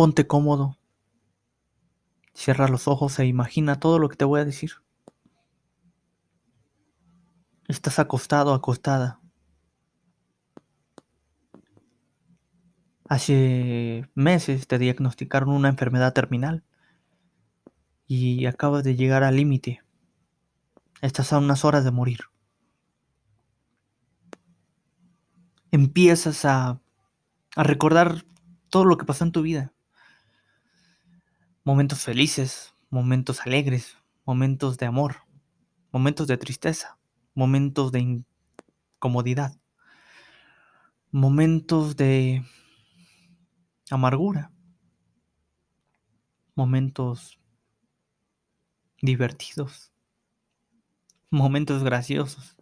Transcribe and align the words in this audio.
ponte 0.00 0.26
cómodo, 0.26 0.78
cierra 2.32 2.68
los 2.68 2.88
ojos 2.88 3.18
e 3.18 3.26
imagina 3.26 3.80
todo 3.80 3.98
lo 3.98 4.08
que 4.08 4.16
te 4.16 4.24
voy 4.24 4.40
a 4.40 4.46
decir. 4.46 4.70
Estás 7.68 7.98
acostado, 7.98 8.54
acostada. 8.54 9.20
Hace 13.10 14.08
meses 14.14 14.66
te 14.66 14.78
diagnosticaron 14.78 15.50
una 15.50 15.68
enfermedad 15.68 16.14
terminal 16.14 16.64
y 18.06 18.46
acabas 18.46 18.84
de 18.84 18.96
llegar 18.96 19.22
al 19.22 19.36
límite. 19.36 19.82
Estás 21.02 21.34
a 21.34 21.38
unas 21.38 21.62
horas 21.66 21.84
de 21.84 21.90
morir. 21.90 22.20
Empiezas 25.70 26.46
a, 26.46 26.80
a 27.54 27.62
recordar 27.64 28.24
todo 28.70 28.86
lo 28.86 28.96
que 28.96 29.04
pasó 29.04 29.24
en 29.24 29.32
tu 29.32 29.42
vida. 29.42 29.74
Momentos 31.62 32.00
felices, 32.00 32.74
momentos 32.88 33.42
alegres, 33.42 33.96
momentos 34.24 34.78
de 34.78 34.86
amor, 34.86 35.16
momentos 35.92 36.26
de 36.26 36.38
tristeza, 36.38 36.98
momentos 37.34 37.92
de 37.92 38.24
incomodidad, 38.96 39.54
momentos 41.10 41.96
de 41.96 42.42
amargura, 43.90 44.52
momentos 46.54 47.38
divertidos, 49.02 49.92
momentos 51.30 51.82
graciosos, 51.82 52.56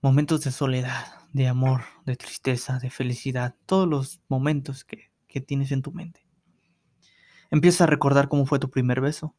momentos 0.00 0.42
de 0.42 0.52
soledad, 0.52 1.06
de 1.32 1.48
amor, 1.48 1.84
de 2.04 2.16
tristeza, 2.16 2.78
de 2.78 2.90
felicidad, 2.90 3.54
todos 3.66 3.88
los 3.88 4.20
momentos 4.28 4.84
que, 4.84 5.08
tienes 5.46 5.70
en 5.70 5.82
tu 5.82 5.92
mente. 5.92 6.27
Empieza 7.50 7.84
a 7.84 7.86
recordar 7.86 8.28
cómo 8.28 8.46
fue 8.46 8.58
tu 8.58 8.70
primer 8.70 9.00
beso, 9.00 9.34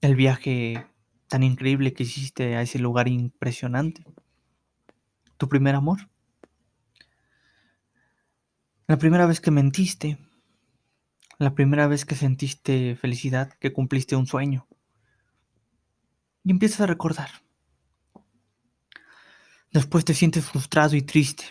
el 0.00 0.14
viaje 0.14 0.86
tan 1.28 1.42
increíble 1.42 1.92
que 1.92 2.04
hiciste 2.04 2.56
a 2.56 2.62
ese 2.62 2.78
lugar 2.78 3.08
impresionante, 3.08 4.04
tu 5.36 5.48
primer 5.48 5.74
amor, 5.74 6.08
la 8.86 8.98
primera 8.98 9.26
vez 9.26 9.40
que 9.40 9.50
mentiste, 9.50 10.18
la 11.38 11.54
primera 11.54 11.86
vez 11.86 12.04
que 12.04 12.14
sentiste 12.14 12.96
felicidad, 12.96 13.52
que 13.60 13.72
cumpliste 13.72 14.16
un 14.16 14.26
sueño. 14.26 14.66
Y 16.44 16.50
empiezas 16.50 16.80
a 16.80 16.86
recordar. 16.86 17.30
Después 19.72 20.04
te 20.04 20.14
sientes 20.14 20.44
frustrado 20.44 20.96
y 20.96 21.02
triste, 21.02 21.44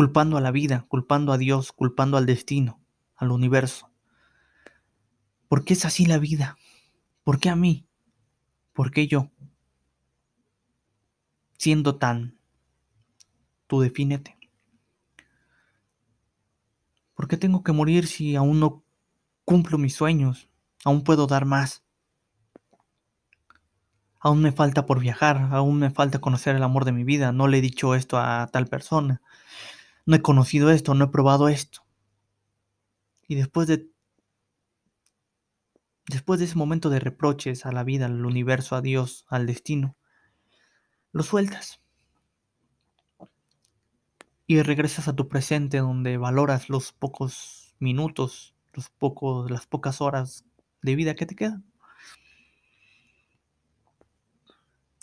culpando 0.00 0.38
a 0.38 0.40
la 0.40 0.50
vida, 0.50 0.86
culpando 0.88 1.30
a 1.30 1.36
Dios, 1.36 1.72
culpando 1.72 2.16
al 2.16 2.24
destino, 2.24 2.80
al 3.16 3.32
universo. 3.32 3.90
¿Por 5.46 5.62
qué 5.62 5.74
es 5.74 5.84
así 5.84 6.06
la 6.06 6.16
vida? 6.16 6.56
¿Por 7.22 7.38
qué 7.38 7.50
a 7.50 7.54
mí? 7.54 7.86
¿Por 8.72 8.92
qué 8.92 9.06
yo? 9.06 9.30
Siendo 11.58 11.96
tan, 11.96 12.38
tú 13.66 13.82
defínete. 13.82 14.38
¿Por 17.12 17.28
qué 17.28 17.36
tengo 17.36 17.62
que 17.62 17.72
morir 17.72 18.06
si 18.06 18.36
aún 18.36 18.58
no 18.58 18.82
cumplo 19.44 19.76
mis 19.76 19.96
sueños? 19.96 20.48
Aún 20.82 21.04
puedo 21.04 21.26
dar 21.26 21.44
más. 21.44 21.84
Aún 24.18 24.40
me 24.40 24.52
falta 24.52 24.86
por 24.86 24.98
viajar, 24.98 25.50
aún 25.52 25.78
me 25.78 25.90
falta 25.90 26.22
conocer 26.22 26.56
el 26.56 26.62
amor 26.62 26.86
de 26.86 26.92
mi 26.92 27.04
vida. 27.04 27.32
No 27.32 27.48
le 27.48 27.58
he 27.58 27.60
dicho 27.60 27.94
esto 27.94 28.16
a 28.16 28.48
tal 28.50 28.66
persona. 28.66 29.20
No 30.06 30.16
he 30.16 30.22
conocido 30.22 30.70
esto, 30.70 30.94
no 30.94 31.06
he 31.06 31.08
probado 31.08 31.48
esto. 31.48 31.82
Y 33.28 33.36
después 33.36 33.68
de 33.68 33.88
después 36.08 36.40
de 36.40 36.46
ese 36.46 36.56
momento 36.56 36.90
de 36.90 36.98
reproches 36.98 37.64
a 37.66 37.72
la 37.72 37.84
vida, 37.84 38.06
al 38.06 38.26
universo, 38.26 38.74
a 38.74 38.82
Dios, 38.82 39.24
al 39.28 39.46
destino, 39.46 39.96
lo 41.12 41.22
sueltas 41.22 41.80
y 44.46 44.62
regresas 44.62 45.06
a 45.06 45.14
tu 45.14 45.28
presente 45.28 45.78
donde 45.78 46.16
valoras 46.16 46.68
los 46.68 46.92
pocos 46.92 47.76
minutos, 47.78 48.54
los 48.72 48.90
pocos, 48.90 49.48
las 49.48 49.66
pocas 49.66 50.00
horas 50.00 50.44
de 50.82 50.96
vida 50.96 51.14
que 51.14 51.26
te 51.26 51.36
quedan. 51.36 51.64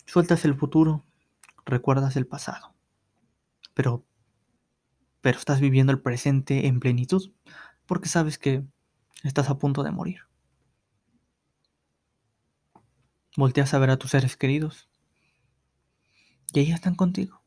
Sueltas 0.06 0.44
el 0.44 0.56
futuro, 0.56 1.06
recuerdas 1.66 2.18
el 2.18 2.28
pasado, 2.28 2.74
pero, 3.74 4.04
pero 5.22 5.38
estás 5.38 5.60
viviendo 5.60 5.92
el 5.92 6.02
presente 6.02 6.68
en 6.68 6.80
plenitud 6.80 7.32
porque 7.86 8.10
sabes 8.10 8.38
que 8.38 8.64
estás 9.24 9.50
a 9.50 9.58
punto 9.58 9.84
de 9.84 9.92
morir. 9.92 10.22
Volteas 13.36 13.74
a 13.74 13.80
ver 13.80 13.92
a 13.92 13.98
tus 13.98 14.12
seres 14.12 14.36
queridos 14.36 14.90
y 16.54 16.60
ahí 16.60 16.72
están 16.72 16.96
contigo. 16.96 17.42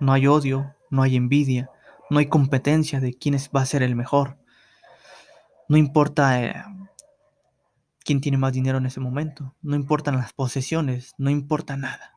No 0.00 0.12
hay 0.12 0.26
odio, 0.26 0.74
no 0.90 1.02
hay 1.02 1.16
envidia, 1.16 1.70
no 2.10 2.18
hay 2.18 2.26
competencia 2.26 3.00
de 3.00 3.14
quién 3.14 3.36
va 3.54 3.62
a 3.62 3.66
ser 3.66 3.82
el 3.82 3.96
mejor. 3.96 4.38
No 5.68 5.76
importa 5.76 6.42
eh, 6.42 6.54
quién 8.04 8.20
tiene 8.20 8.38
más 8.38 8.52
dinero 8.52 8.78
en 8.78 8.86
ese 8.86 9.00
momento, 9.00 9.54
no 9.62 9.74
importan 9.74 10.16
las 10.16 10.32
posesiones, 10.32 11.14
no 11.18 11.30
importa 11.30 11.76
nada. 11.76 12.15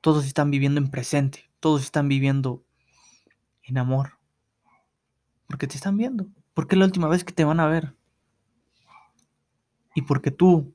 Todos 0.00 0.26
están 0.26 0.50
viviendo 0.50 0.80
en 0.80 0.90
presente, 0.90 1.50
todos 1.60 1.82
están 1.82 2.08
viviendo 2.08 2.64
en 3.62 3.78
amor. 3.78 4.18
Porque 5.46 5.66
te 5.66 5.76
están 5.76 5.96
viendo, 5.96 6.26
porque 6.54 6.74
es 6.74 6.78
la 6.78 6.86
última 6.86 7.08
vez 7.08 7.24
que 7.24 7.32
te 7.32 7.44
van 7.44 7.60
a 7.60 7.66
ver. 7.66 7.94
Y 9.94 10.02
porque 10.02 10.30
tú 10.30 10.74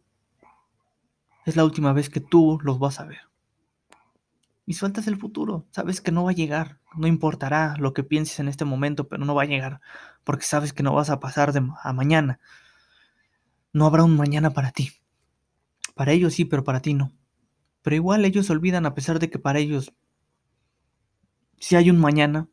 es 1.45 1.55
la 1.55 1.63
última 1.63 1.93
vez 1.93 2.09
que 2.09 2.19
tú 2.19 2.59
los 2.63 2.79
vas 2.79 2.99
a 2.99 3.05
ver 3.05 3.21
y 4.65 4.73
sueltas 4.73 5.07
el 5.07 5.17
futuro. 5.17 5.65
Sabes 5.71 6.01
que 6.01 6.11
no 6.11 6.23
va 6.23 6.31
a 6.31 6.35
llegar, 6.35 6.79
no 6.95 7.07
importará 7.07 7.75
lo 7.77 7.93
que 7.93 8.03
pienses 8.03 8.39
en 8.39 8.47
este 8.47 8.65
momento, 8.65 9.07
pero 9.07 9.25
no 9.25 9.35
va 9.35 9.43
a 9.43 9.47
llegar, 9.47 9.81
porque 10.23 10.43
sabes 10.43 10.73
que 10.73 10.83
no 10.83 10.93
vas 10.93 11.09
a 11.09 11.19
pasar 11.19 11.53
de 11.53 11.67
a 11.83 11.93
mañana. 11.93 12.39
No 13.73 13.85
habrá 13.85 14.03
un 14.03 14.15
mañana 14.15 14.51
para 14.51 14.71
ti. 14.71 14.91
Para 15.93 16.13
ellos 16.13 16.33
sí, 16.33 16.45
pero 16.45 16.63
para 16.63 16.81
ti 16.81 16.93
no. 16.93 17.11
Pero 17.85 17.97
igual 17.97 18.25
ellos 18.25 18.49
olvidan 18.49 18.87
a 18.87 18.95
pesar 18.95 19.19
de 19.19 19.29
que 19.29 19.37
para 19.37 19.59
ellos, 19.59 19.93
si 21.59 21.75
hay 21.75 21.91
un 21.91 21.99
mañana, 21.99 22.49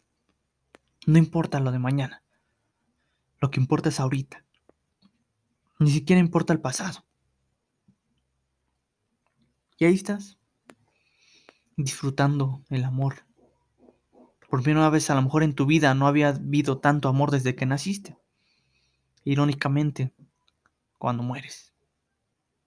no 1.06 1.16
importa 1.16 1.58
lo 1.58 1.72
de 1.72 1.78
mañana. 1.78 2.22
Lo 3.40 3.50
que 3.50 3.58
importa 3.58 3.88
es 3.88 3.98
ahorita. 3.98 4.44
Ni 5.78 5.90
siquiera 5.90 6.20
importa 6.20 6.52
el 6.52 6.60
pasado. 6.60 7.06
Y 9.78 9.86
ahí 9.86 9.94
estás, 9.94 10.38
disfrutando 11.78 12.62
el 12.68 12.84
amor. 12.84 13.24
Por 14.50 14.62
primera 14.62 14.90
vez 14.90 15.08
a 15.08 15.14
lo 15.14 15.22
mejor 15.22 15.44
en 15.44 15.54
tu 15.54 15.64
vida 15.64 15.94
no 15.94 16.08
había 16.08 16.28
habido 16.28 16.76
tanto 16.76 17.08
amor 17.08 17.30
desde 17.30 17.54
que 17.54 17.64
naciste. 17.64 18.18
Irónicamente, 19.24 20.12
cuando 20.98 21.22
mueres, 21.22 21.72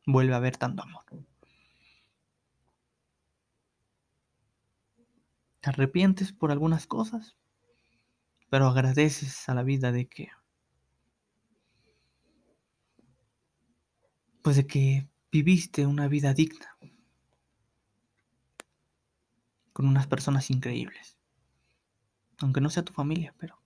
vuelve 0.07 0.33
a 0.33 0.37
haber 0.37 0.57
tanto 0.57 0.81
amor. 0.81 1.05
Te 5.65 5.71
arrepientes 5.71 6.31
por 6.31 6.51
algunas 6.51 6.85
cosas, 6.85 7.35
pero 8.51 8.67
agradeces 8.67 9.49
a 9.49 9.55
la 9.55 9.63
vida 9.63 9.91
de 9.91 10.07
que 10.07 10.29
pues 14.43 14.57
de 14.57 14.67
que 14.67 15.09
viviste 15.31 15.87
una 15.87 16.07
vida 16.07 16.35
digna 16.35 16.77
con 19.73 19.87
unas 19.87 20.05
personas 20.05 20.51
increíbles. 20.51 21.17
Aunque 22.37 22.61
no 22.61 22.69
sea 22.69 22.85
tu 22.85 22.93
familia, 22.93 23.33
pero... 23.39 23.59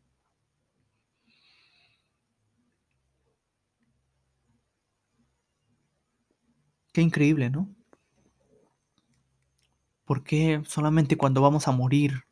Qué 6.93 7.01
increíble, 7.01 7.49
¿no? 7.49 7.75
¿Por 10.09 10.23
qué 10.23 10.63
solamente 10.65 11.17
cuando 11.17 11.39
vamos 11.39 11.67
a 11.67 11.71
morir, 11.71 12.23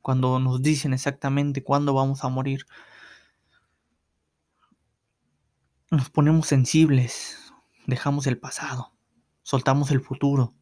cuando 0.00 0.40
nos 0.40 0.62
dicen 0.62 0.94
exactamente 0.94 1.62
cuándo 1.62 1.92
vamos 1.92 2.24
a 2.24 2.30
morir, 2.30 2.64
nos 5.90 6.08
ponemos 6.08 6.46
sensibles, 6.46 7.52
dejamos 7.86 8.26
el 8.26 8.38
pasado, 8.38 8.94
soltamos 9.42 9.90
el 9.90 10.00
futuro? 10.00 10.54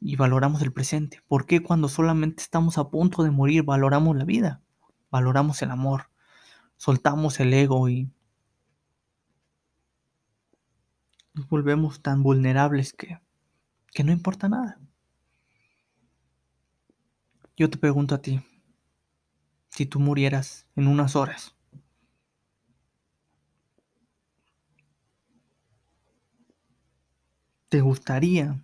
y 0.00 0.16
valoramos 0.16 0.60
el 0.62 0.72
presente. 0.72 1.22
¿Por 1.28 1.46
qué 1.46 1.62
cuando 1.62 1.88
solamente 1.88 2.42
estamos 2.42 2.76
a 2.76 2.90
punto 2.90 3.22
de 3.22 3.30
morir 3.30 3.62
valoramos 3.62 4.16
la 4.16 4.24
vida? 4.24 4.60
Valoramos 5.08 5.62
el 5.62 5.70
amor, 5.70 6.10
soltamos 6.76 7.38
el 7.38 7.54
ego 7.54 7.88
y 7.88 8.10
nos 11.32 11.46
volvemos 11.46 12.02
tan 12.02 12.24
vulnerables 12.24 12.92
que, 12.92 13.20
que 13.92 14.02
no 14.02 14.10
importa 14.10 14.48
nada. 14.48 14.80
Yo 17.56 17.70
te 17.70 17.78
pregunto 17.78 18.14
a 18.14 18.20
ti, 18.20 18.40
si 19.70 19.86
tú 19.86 19.98
murieras 19.98 20.68
en 20.76 20.86
unas 20.86 21.16
horas, 21.16 21.56
¿te 27.68 27.80
gustaría 27.80 28.62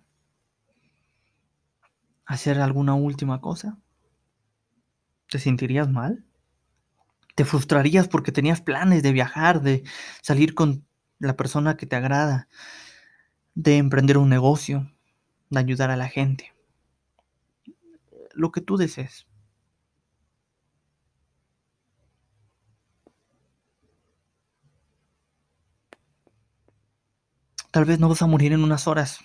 hacer 2.25 2.61
alguna 2.61 2.95
última 2.95 3.41
cosa? 3.41 3.77
¿Te 5.29 5.39
sentirías 5.39 5.89
mal? 5.89 6.25
¿Te 7.35 7.45
frustrarías 7.45 8.07
porque 8.07 8.31
tenías 8.31 8.61
planes 8.61 9.01
de 9.03 9.11
viajar, 9.13 9.61
de 9.61 9.83
salir 10.21 10.53
con 10.55 10.85
la 11.19 11.35
persona 11.35 11.77
que 11.77 11.85
te 11.85 11.95
agrada, 11.95 12.47
de 13.53 13.77
emprender 13.77 14.17
un 14.17 14.27
negocio, 14.27 14.91
de 15.51 15.59
ayudar 15.59 15.91
a 15.91 15.97
la 15.97 16.07
gente? 16.07 16.53
Lo 18.39 18.53
que 18.53 18.61
tú 18.61 18.77
desees. 18.77 19.27
Tal 27.69 27.83
vez 27.83 27.99
no 27.99 28.07
vas 28.07 28.21
a 28.21 28.27
morir 28.27 28.53
en 28.53 28.63
unas 28.63 28.87
horas. 28.87 29.19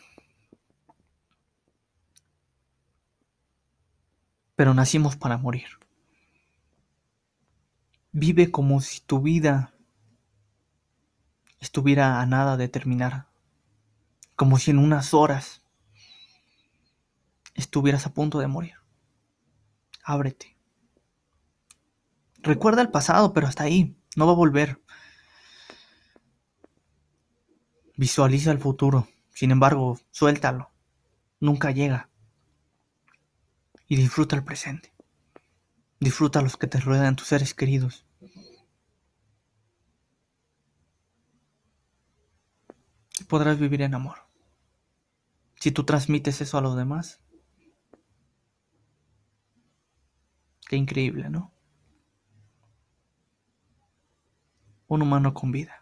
Pero 4.56 4.74
nacimos 4.74 5.14
para 5.14 5.38
morir. 5.38 5.68
Vive 8.10 8.50
como 8.50 8.80
si 8.80 9.00
tu 9.00 9.20
vida 9.20 9.74
estuviera 11.60 12.20
a 12.20 12.26
nada 12.26 12.56
de 12.56 12.66
terminar. 12.66 13.28
Como 14.34 14.58
si 14.58 14.72
en 14.72 14.78
unas 14.78 15.14
horas 15.14 15.62
estuvieras 17.54 18.06
a 18.06 18.12
punto 18.12 18.40
de 18.40 18.48
morir. 18.48 18.83
Ábrete. 20.04 20.54
Recuerda 22.42 22.82
el 22.82 22.90
pasado, 22.90 23.32
pero 23.32 23.46
hasta 23.46 23.64
ahí. 23.64 23.96
No 24.16 24.26
va 24.26 24.32
a 24.32 24.36
volver. 24.36 24.82
Visualiza 27.96 28.50
el 28.50 28.58
futuro. 28.58 29.08
Sin 29.32 29.50
embargo, 29.50 29.98
suéltalo. 30.10 30.70
Nunca 31.40 31.70
llega. 31.70 32.10
Y 33.88 33.96
disfruta 33.96 34.36
el 34.36 34.44
presente. 34.44 34.92
Disfruta 36.00 36.42
los 36.42 36.58
que 36.58 36.66
te 36.66 36.80
rodean, 36.80 37.16
tus 37.16 37.28
seres 37.28 37.54
queridos. 37.54 38.04
Podrás 43.26 43.58
vivir 43.58 43.80
en 43.80 43.94
amor. 43.94 44.18
Si 45.60 45.70
tú 45.70 45.84
transmites 45.84 46.42
eso 46.42 46.58
a 46.58 46.60
los 46.60 46.76
demás. 46.76 47.20
Qué 50.68 50.76
increíble, 50.76 51.30
¿no? 51.30 51.52
Un 54.88 55.02
humano 55.02 55.34
con 55.34 55.52
vida. 55.52 55.78